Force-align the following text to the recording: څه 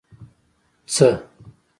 څه 0.95 1.07